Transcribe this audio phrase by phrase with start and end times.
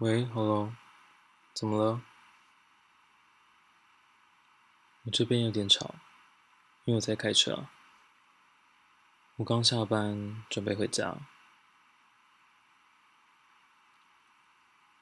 [0.00, 0.72] 喂，Hello，
[1.52, 2.00] 怎么了？
[5.02, 5.96] 我这边有点吵，
[6.84, 7.66] 因为我在开车。
[9.34, 11.16] 我刚下班，准备回家。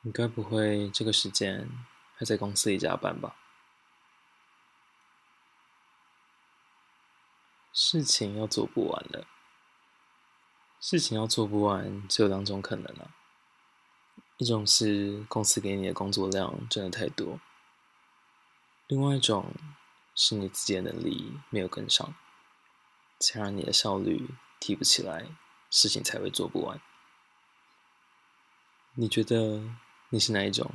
[0.00, 1.68] 你该不会这个时间
[2.16, 3.36] 还在公司里加班吧？
[7.74, 9.26] 事情要做不完了。
[10.80, 13.10] 事情要做不完，只有两种可能啊。
[14.38, 17.40] 一种是公司给你的工作量真的太多，
[18.86, 19.54] 另外一种
[20.14, 22.14] 是你自己的能力没有跟上，
[23.18, 24.28] 才让你的效率
[24.60, 25.26] 提不起来，
[25.70, 26.78] 事情才会做不完。
[28.92, 29.62] 你觉得
[30.10, 30.70] 你是哪一种？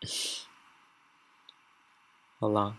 [2.40, 2.76] 好啦，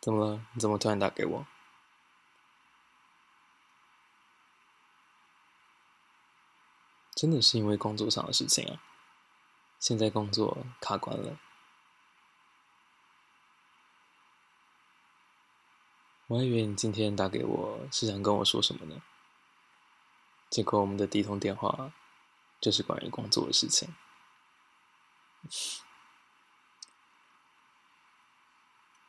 [0.00, 0.46] 怎么了？
[0.54, 1.46] 你怎么突然打给我？
[7.14, 8.82] 真的是因为工作上的事情啊，
[9.78, 11.38] 现在工作卡关了。
[16.28, 19.02] 我还以为你今天打给我是想跟我说什么呢，
[20.48, 21.92] 结果我们的第一通电话
[22.60, 23.94] 就是关于工作的事情。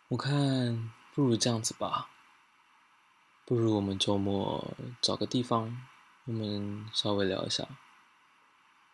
[0.09, 2.09] 我看不如这样子吧，
[3.45, 5.87] 不如我们周末找个地方，
[6.25, 7.67] 我们稍微聊一下。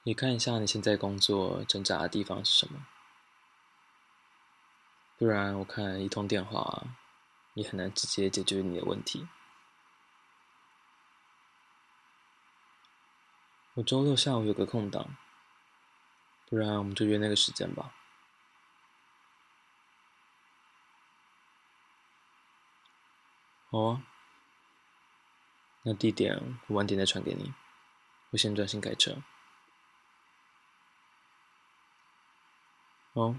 [0.03, 2.87] 你看一下你现在工作挣扎的地方是什么？
[5.17, 6.87] 不然我看一通电话
[7.53, 9.27] 也很难直接解决你的问题。
[13.73, 15.17] 我周六下午有个空档，
[16.47, 17.93] 不然我们就约那个时间吧。
[23.69, 24.03] 好啊，
[25.83, 27.53] 那地点我晚点再传给你。
[28.31, 29.21] 我先专心开车。
[33.19, 33.35] 好，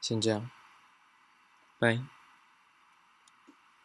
[0.00, 0.48] 先这样，
[1.78, 1.98] 拜。